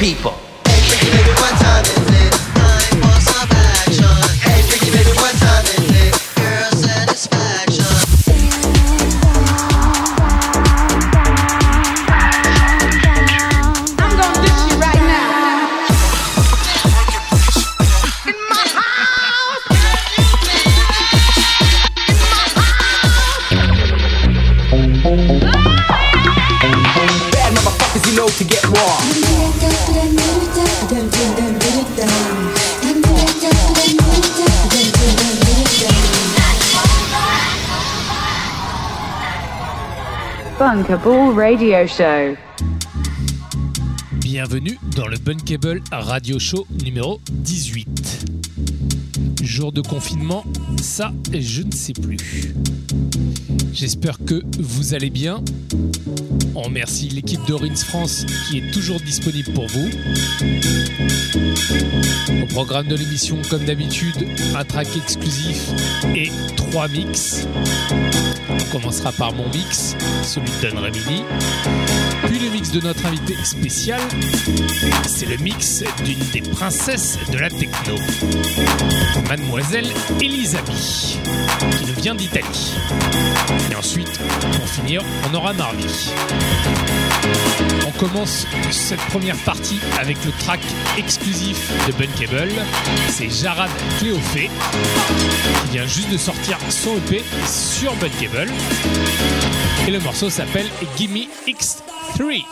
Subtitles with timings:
[0.00, 0.49] people.
[44.20, 48.26] Bienvenue dans le Bunkable Radio Show numéro 18.
[49.42, 50.44] Jour de confinement,
[50.80, 52.54] ça je ne sais plus.
[53.72, 55.42] J'espère que vous allez bien.
[56.54, 59.90] On remercie l'équipe d'Orins France qui est toujours disponible pour vous.
[62.44, 65.72] Au programme de l'émission, comme d'habitude, un track exclusif
[66.14, 67.48] et trois mix.
[68.70, 71.24] Commencera par mon mix, celui de Don Remini.
[72.26, 74.00] Puis le mix de notre invité spécial,
[75.06, 77.96] c'est le mix d'une des princesses de la techno,
[79.28, 79.88] Mademoiselle
[80.20, 81.18] Elisabeth,
[81.78, 82.74] qui nous vient d'Italie.
[83.70, 84.20] Et ensuite,
[84.52, 85.84] pour finir, on aura Marley.
[87.86, 90.60] On commence cette première partie avec le track
[90.98, 92.52] exclusif de Bunkable.
[93.08, 94.50] C'est Jarad Cléophée
[95.62, 98.50] qui vient juste de sortir son EP sur Bunkable.
[99.86, 102.44] Et le morceau s'appelle Gimme X3.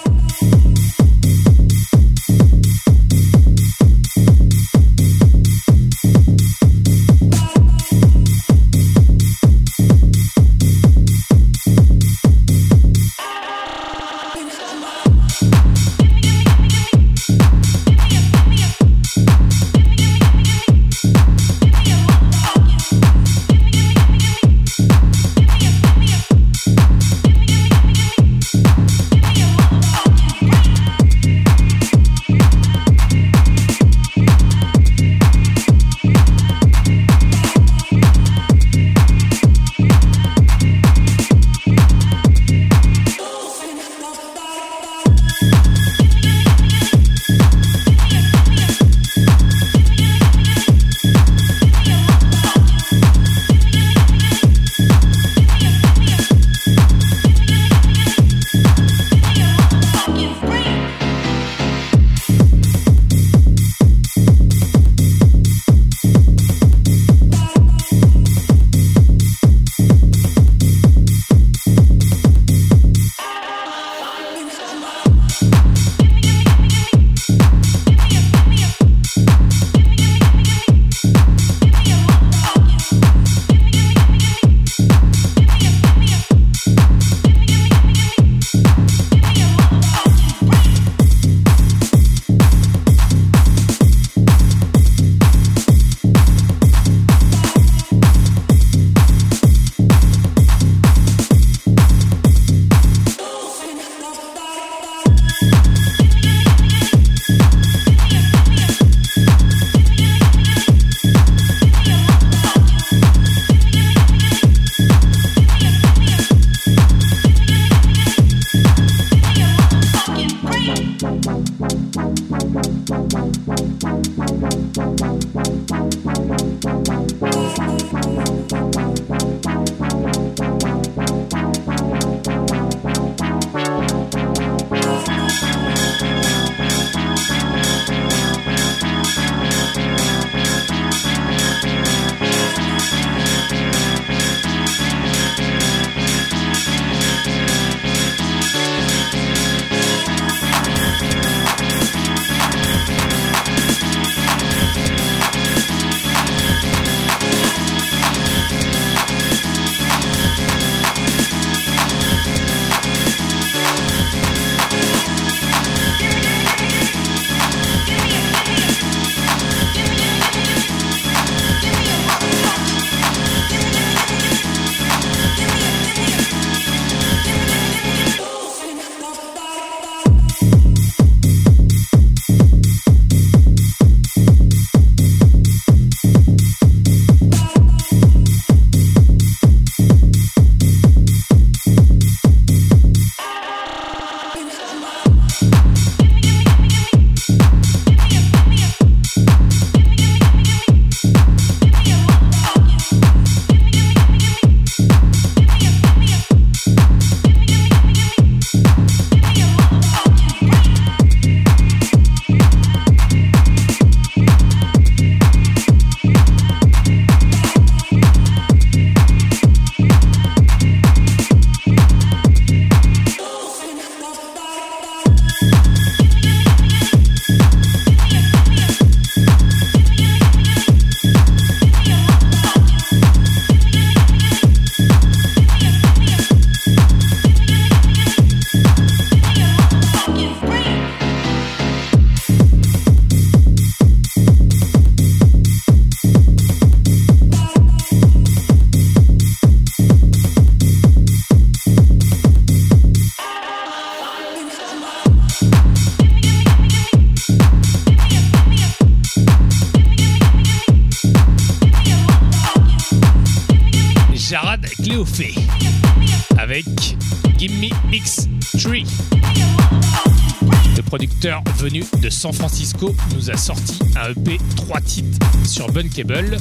[272.18, 276.37] San Francisco nous a sorti un EP 3 titres sur Bunkable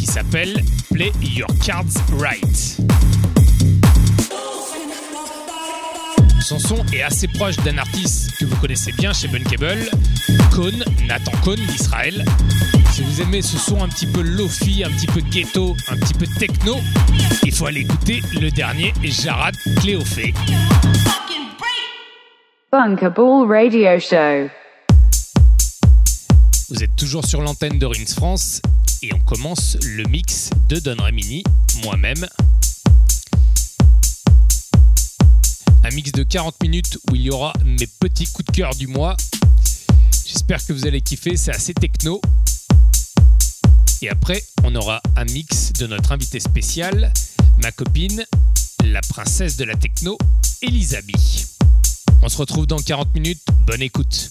[0.00, 1.84] qui s'appelle Play Your Cards
[2.18, 2.80] Right.
[6.42, 9.88] Son son est assez proche d'un artiste que vous connaissez bien chez Bunkable,
[10.50, 12.24] Cohn, Nathan Cohn d'Israël.
[12.92, 16.14] Si vous aimez ce son un petit peu lofi, un petit peu ghetto, un petit
[16.14, 16.78] peu techno,
[17.44, 20.34] il faut aller écouter le dernier Jarad Cléophée.
[26.70, 28.62] Vous êtes toujours sur l'antenne de Rins France
[29.02, 31.44] et on commence le mix de Don Remini,
[31.84, 32.26] moi-même,
[35.84, 38.86] un mix de 40 minutes où il y aura mes petits coups de cœur du
[38.86, 39.14] mois.
[40.24, 42.22] J'espère que vous allez kiffer, c'est assez techno.
[44.00, 47.12] Et après, on aura un mix de notre invité spécial,
[47.62, 48.24] ma copine,
[48.84, 50.16] la princesse de la techno,
[50.62, 51.49] Elisabeth.
[52.22, 54.30] On se retrouve dans 40 minutes, bonne écoute.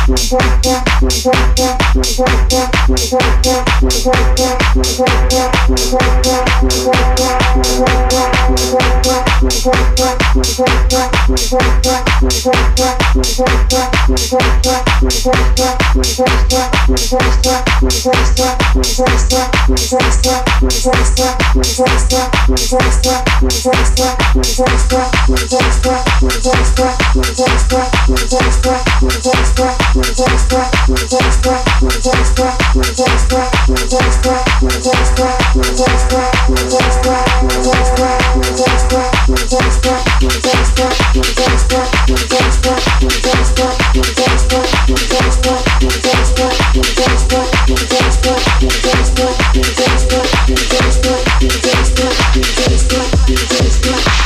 [0.07, 0.41] Yeah.
[53.81, 54.20] Thank.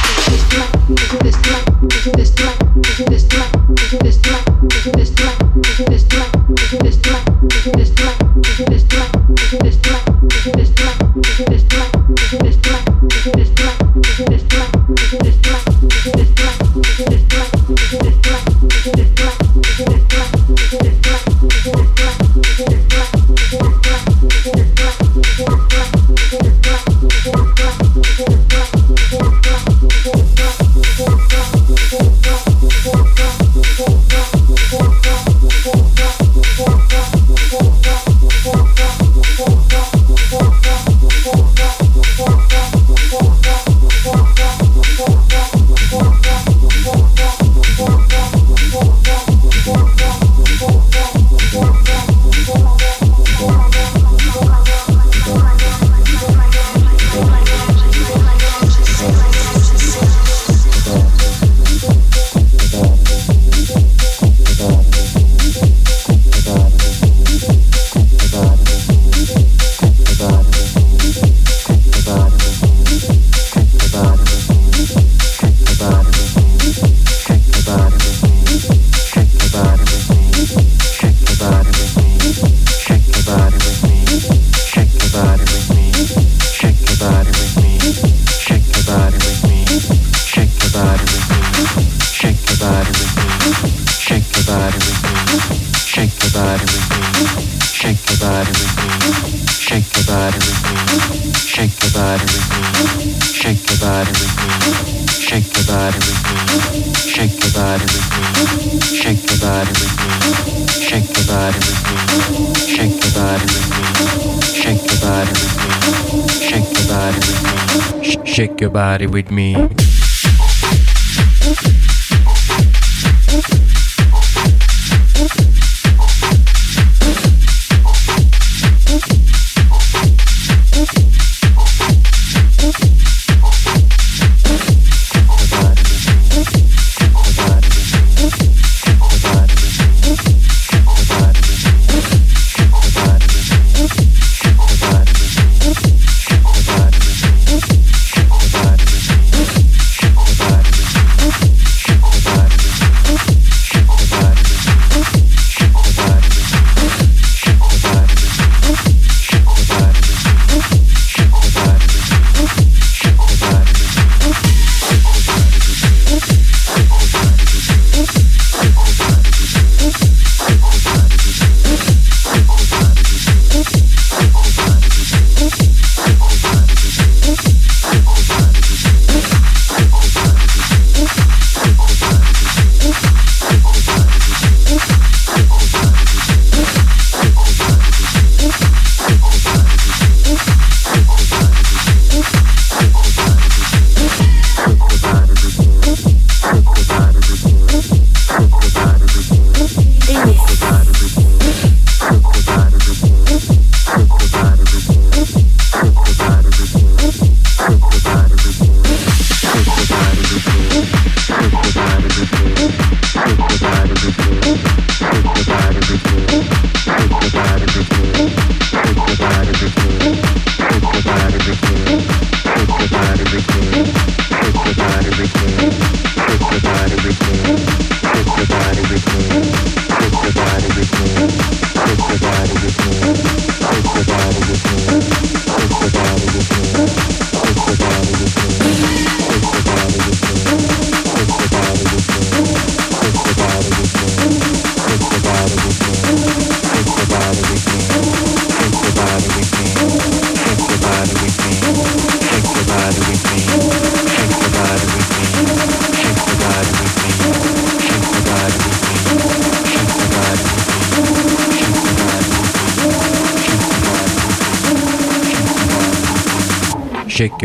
[118.76, 119.75] Body with me.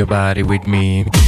[0.00, 1.19] Your body with me.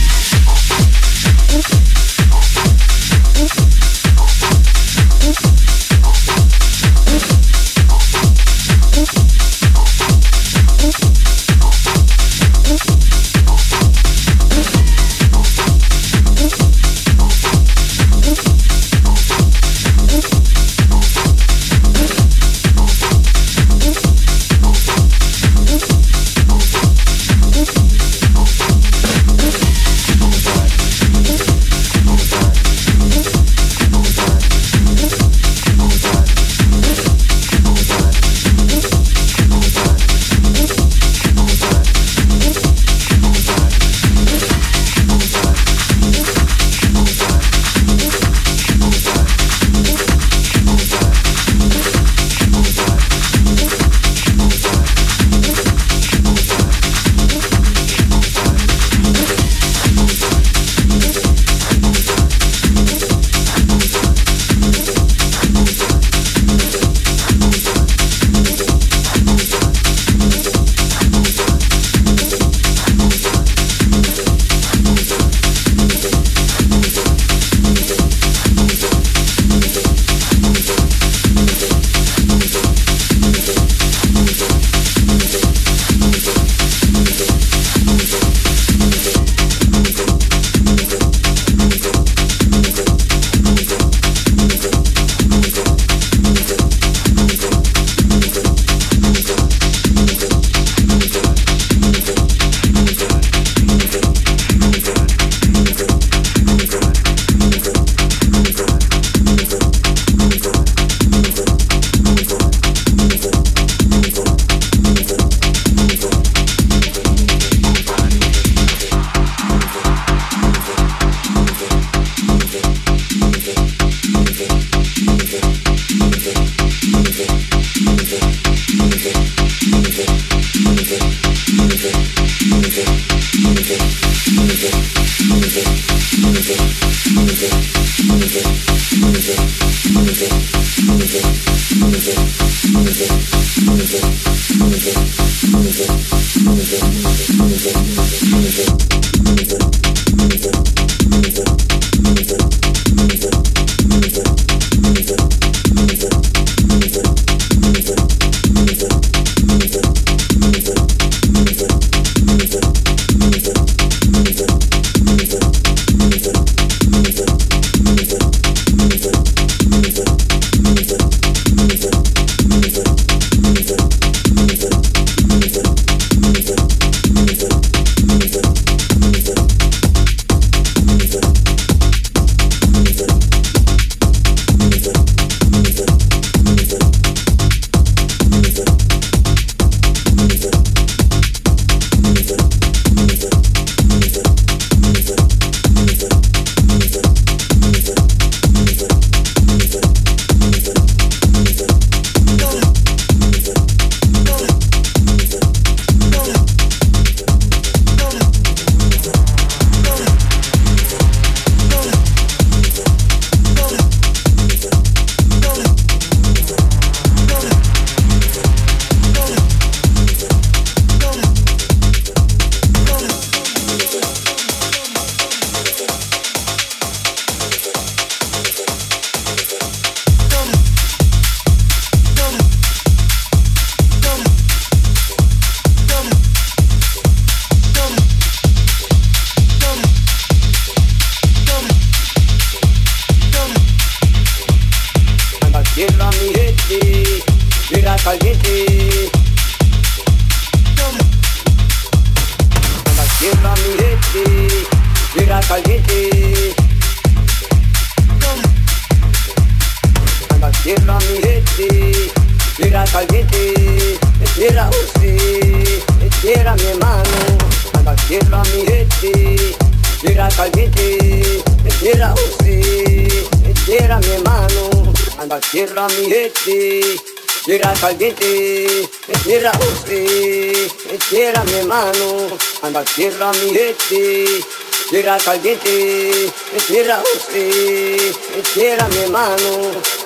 [283.22, 284.44] Tierra mi gente,
[284.90, 286.32] tierra caliente,
[286.66, 288.16] tierra usted,
[288.52, 290.01] tierra mi hermano.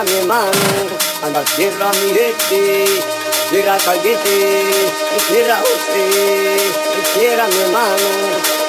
[0.00, 0.50] Tierra mi hermano,
[1.22, 2.84] anda tierra mi gente,
[3.50, 4.92] tierra caliente,
[5.28, 8.59] tierra usted, tierra mi hermano.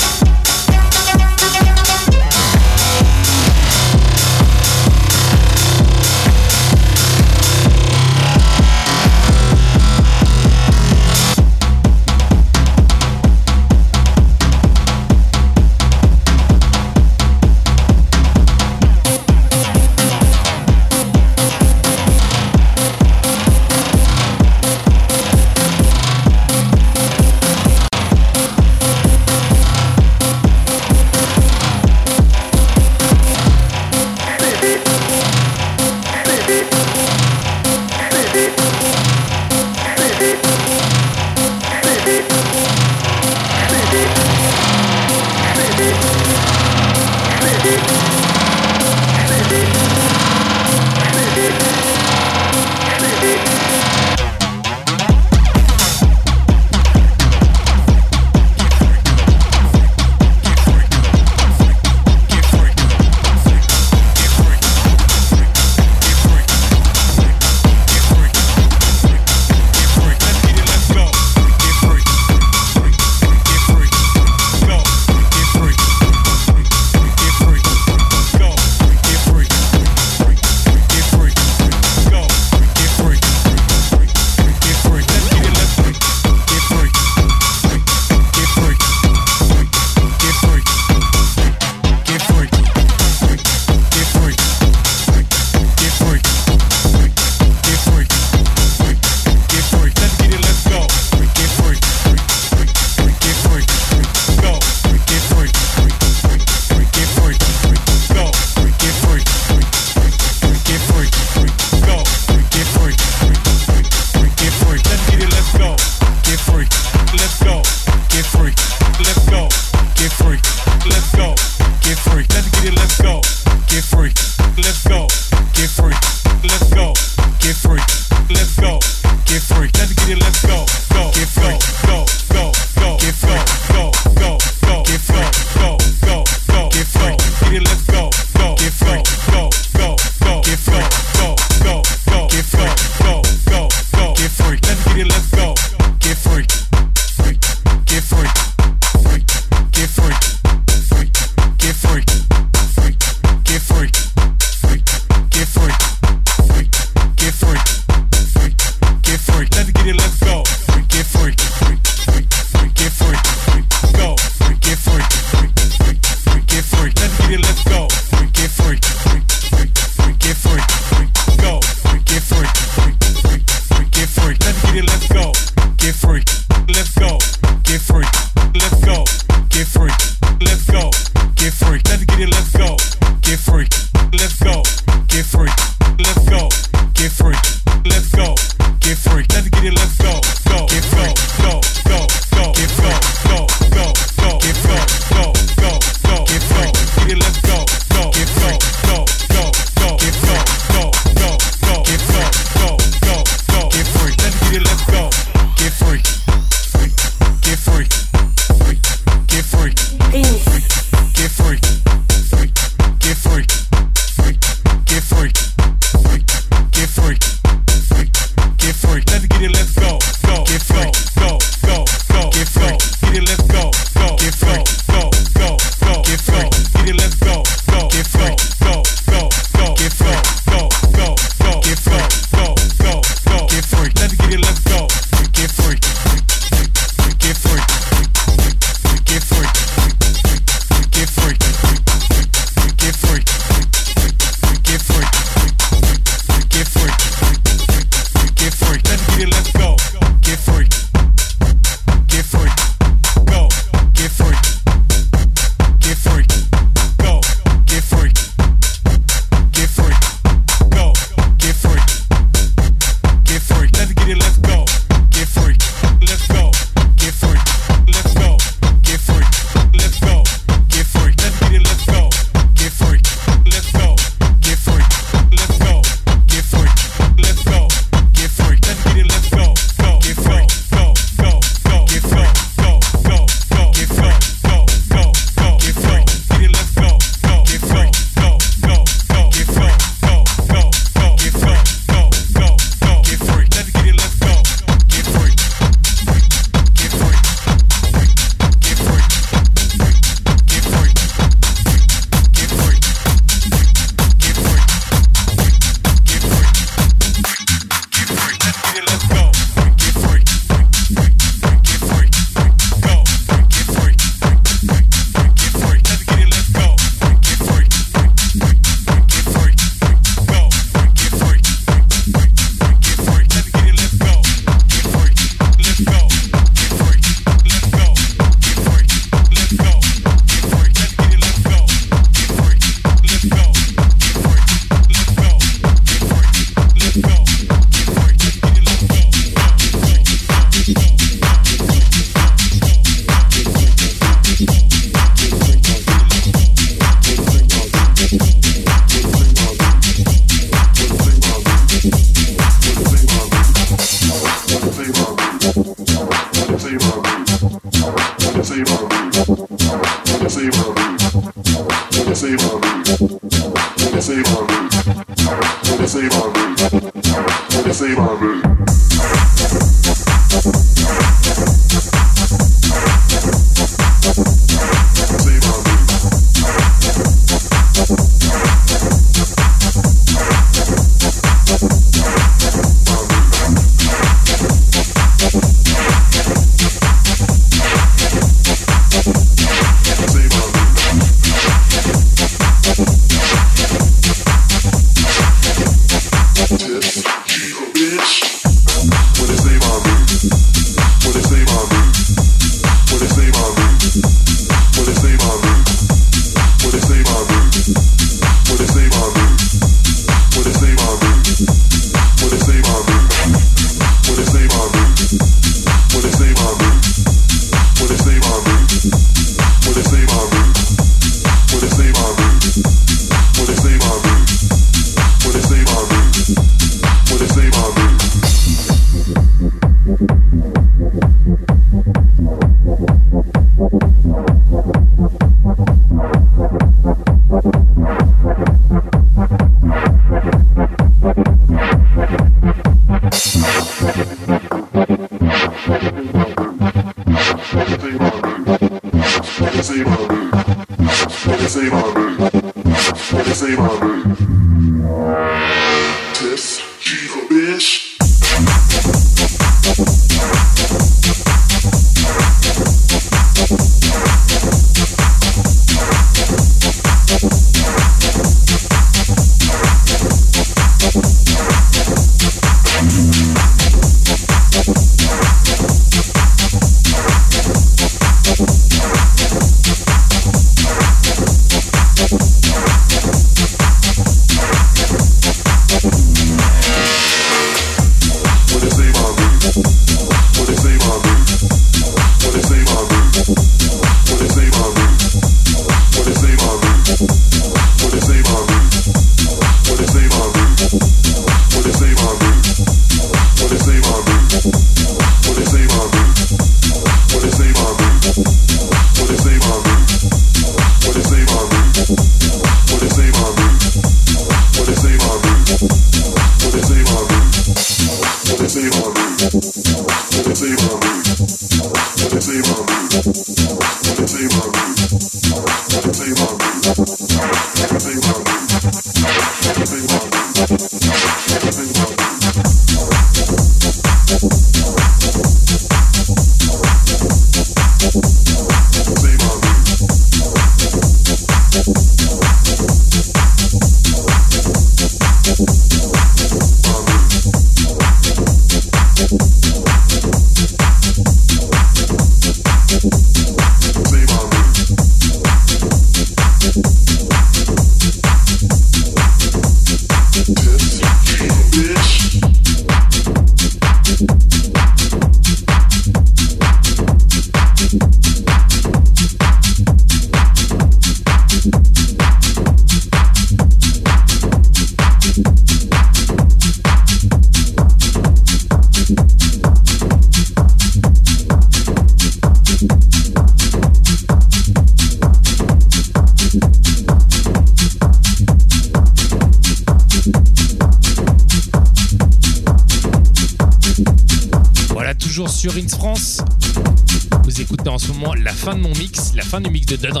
[599.70, 600.00] De Don.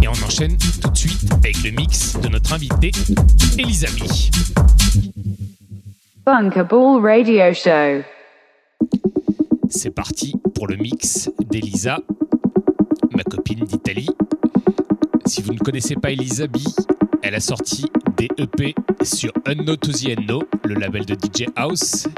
[0.00, 2.90] Et on enchaîne tout de suite avec le mix de notre invité,
[3.58, 4.30] Elisabeth.
[6.24, 8.02] Bunkable Radio Show.
[9.68, 11.98] C'est parti pour le mix d'Elisa,
[13.14, 14.10] ma copine d'Italie.
[15.26, 16.88] Si vous ne connaissez pas Elisabeth,
[17.22, 17.84] elle a sorti
[18.16, 19.74] des EP sur Unno
[20.64, 22.08] le label de DJ House,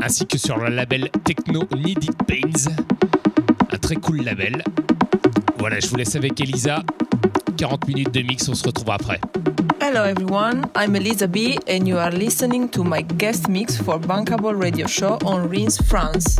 [0.00, 2.70] ainsi que sur le label Techno Needed Pains.
[3.84, 4.64] Très cool label.
[5.58, 6.82] Voilà, je vous laisse avec Elisa.
[7.58, 9.20] 40 minutes de mix, on se retrouve après.
[9.78, 14.58] Hello everyone, I'm Elisa B and you are listening to my guest mix for Bankable
[14.58, 16.38] Radio Show on Reims, France.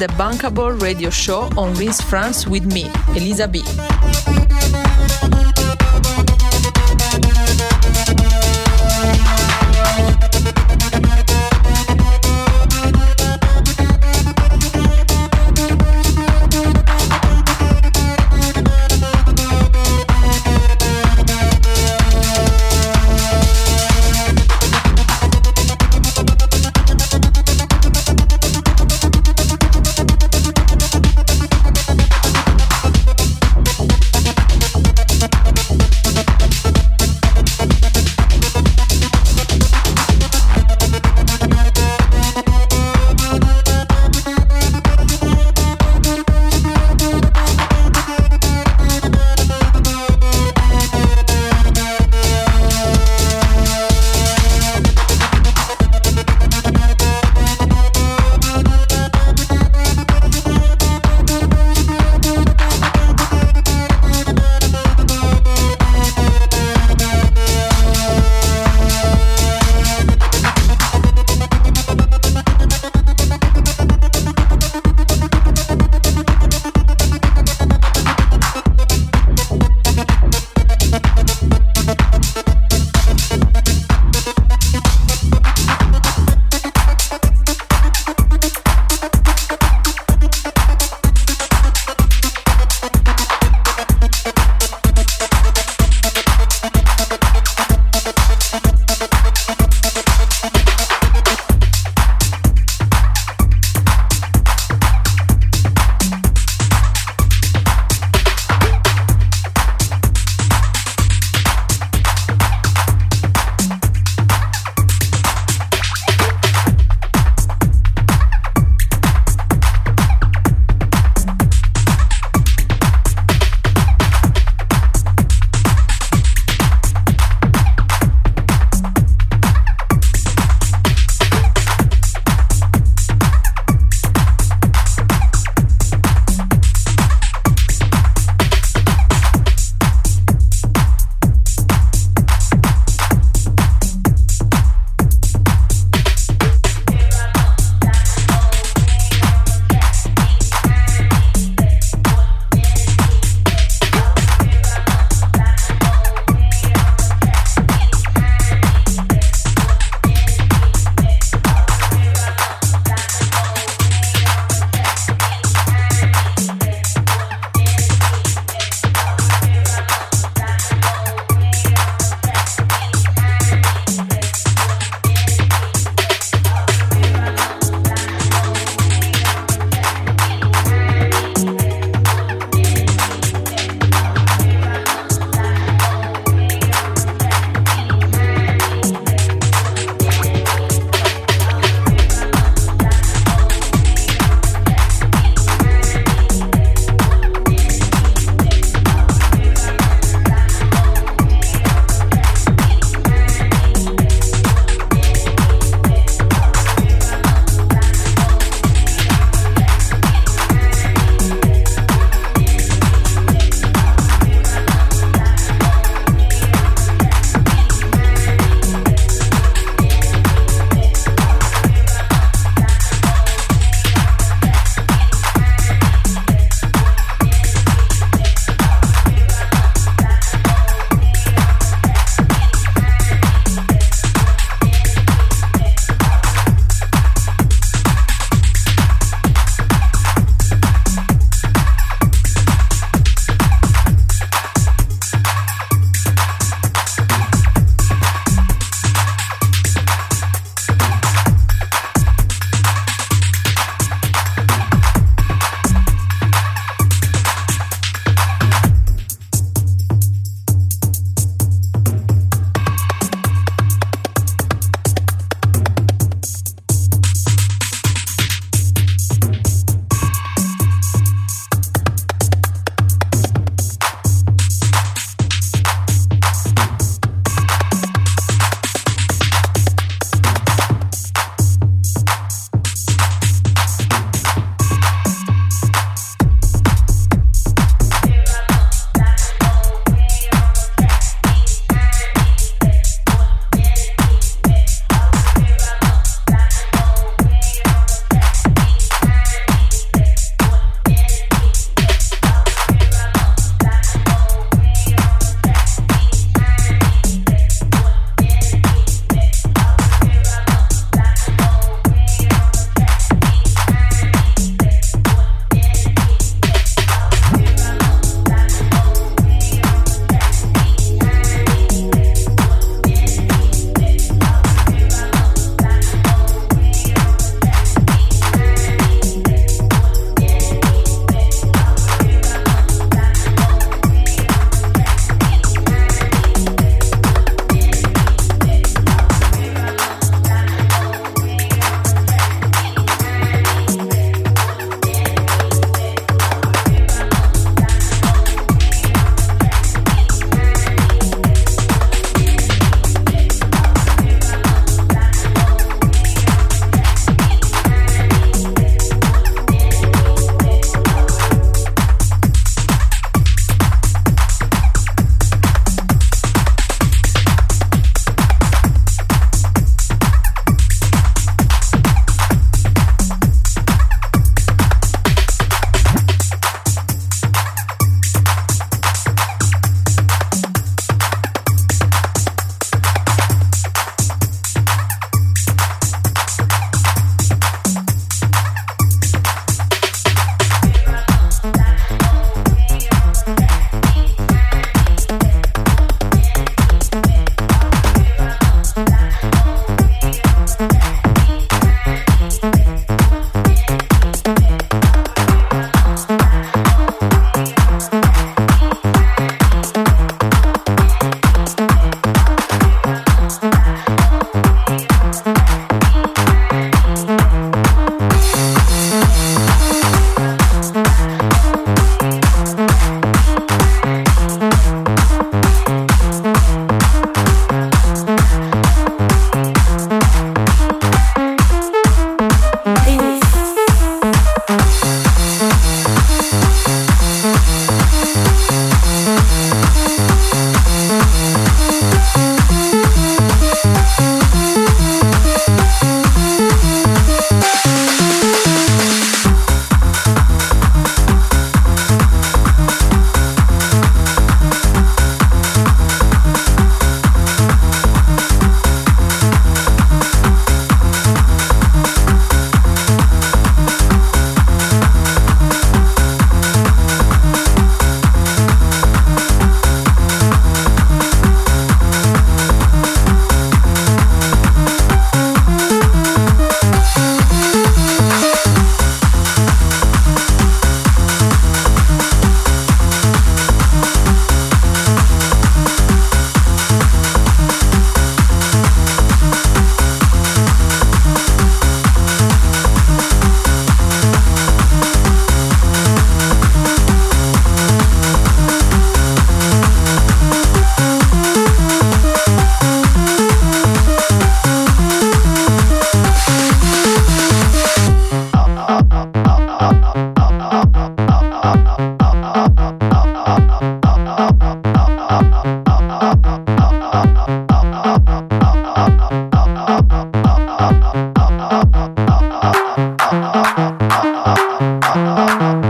[0.00, 3.62] The Bankable radio show on Rins France with me, Elisa B.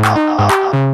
[0.02, 0.89] Música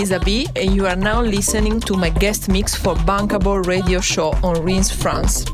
[0.00, 4.30] Elisa B, and you are now listening to my guest mix for Bankable Radio Show
[4.42, 5.44] on Reims, France.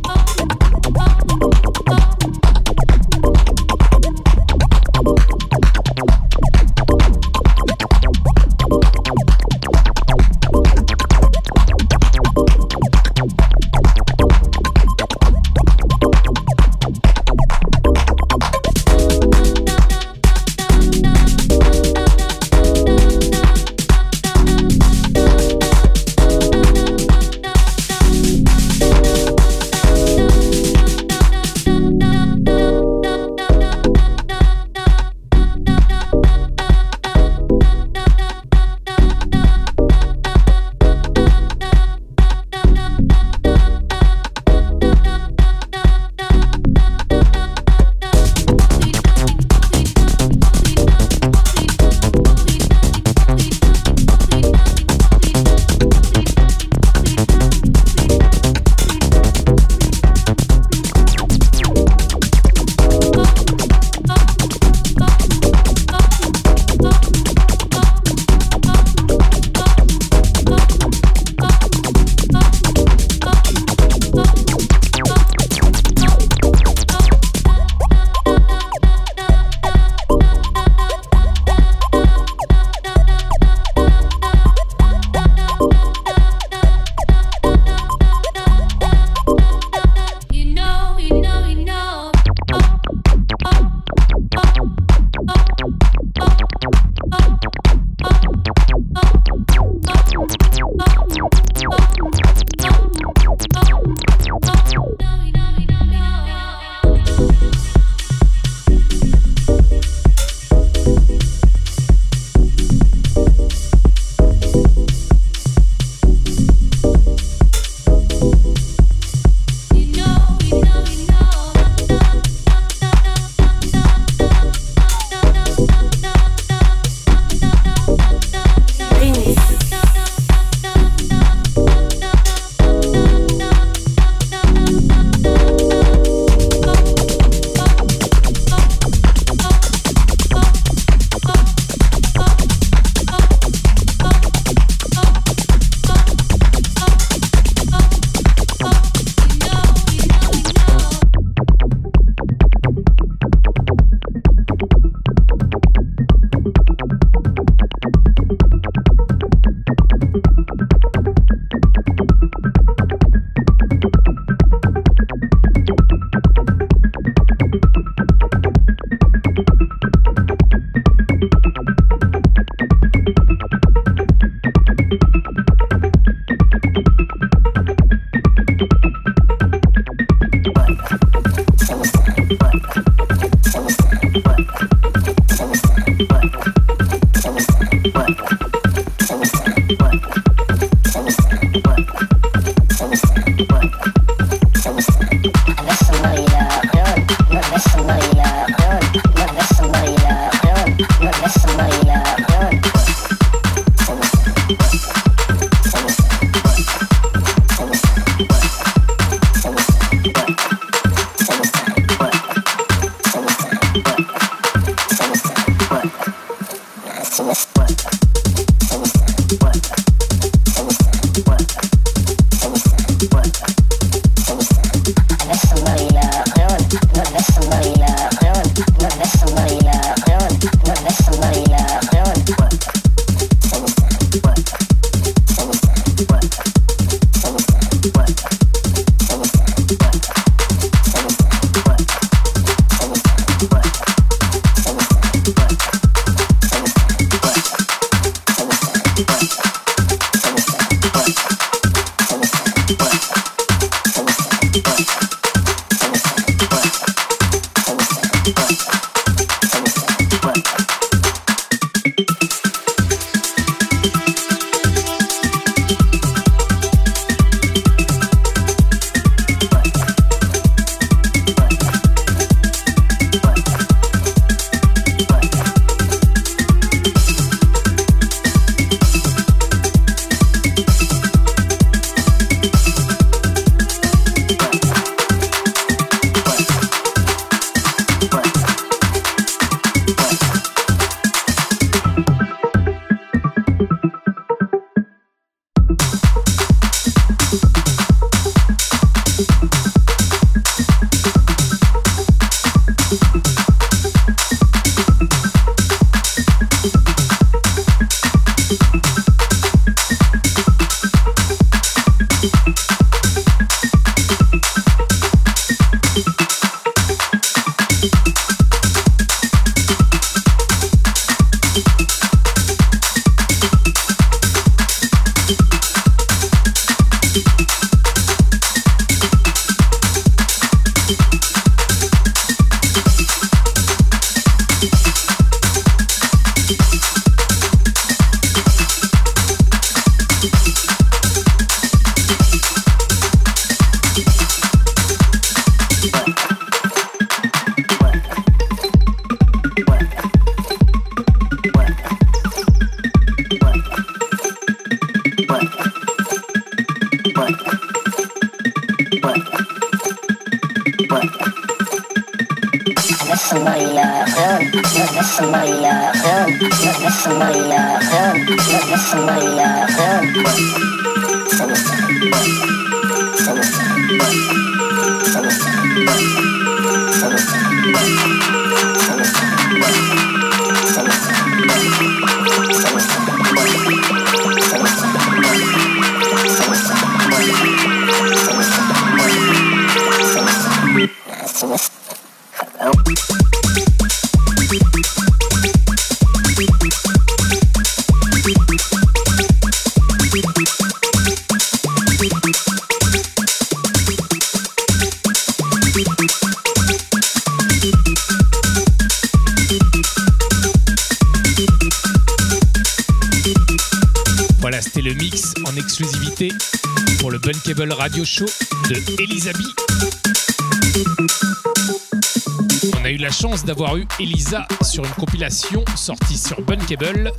[424.77, 427.11] sur une compilation sortie sur Bunkable.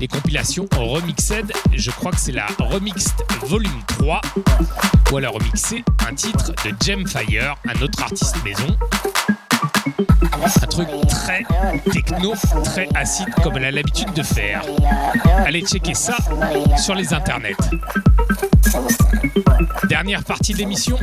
[0.00, 4.22] Les compilations remixed, je crois que c'est la Remixed Volume 3.
[5.12, 8.78] Ou alors remixé un titre de Gemfire, un autre artiste maison.
[10.62, 11.44] Un truc très
[11.92, 12.32] techno,
[12.64, 14.62] très acide comme elle a l'habitude de faire.
[15.44, 16.16] Allez checker ça
[16.78, 17.56] sur les internets.
[19.90, 20.98] Dernière partie d'émission,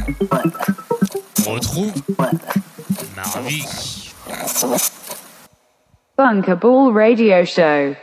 [6.31, 7.95] Bunkable Radio Show.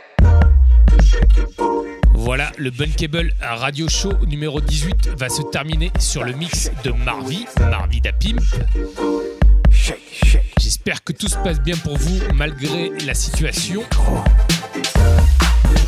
[2.13, 7.45] Voilà, le Bunkable Radio Show numéro 18 va se terminer sur le mix de Marvi,
[7.61, 8.41] Marvi d'Apimp.
[10.59, 13.83] J'espère que tout se passe bien pour vous malgré la situation.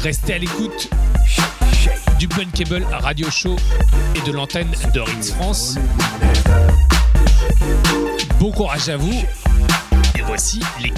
[0.01, 0.89] Restez à l'écoute
[2.19, 3.57] du Bunkable Radio Show
[4.15, 5.77] et de l'antenne de Ritz France.
[8.39, 9.25] Bon courage à vous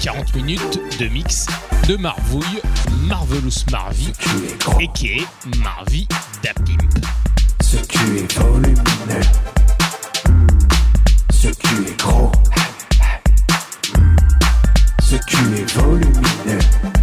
[0.02, 1.46] 40 minutes de mix
[1.86, 2.60] de Marvouille,
[3.06, 4.10] Marvelous Marvy,
[4.80, 5.26] et qui est
[5.62, 6.08] Marvy
[6.42, 7.06] Dapimp.
[7.62, 9.22] Ce cul est volumineux.
[11.30, 12.32] Ce cul est gros.
[15.04, 17.01] Ce cul est volumineux.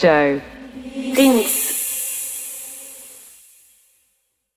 [0.00, 0.40] Show.
[0.40, 0.49] Rinse.